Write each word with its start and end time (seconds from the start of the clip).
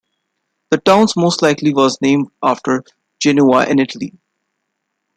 The 0.71 0.79
town 0.79 1.05
most 1.15 1.43
likely 1.43 1.75
was 1.75 2.01
named 2.01 2.29
after 2.41 2.83
Genoa, 3.19 3.67
in 3.67 3.77
Italy. 3.77 4.15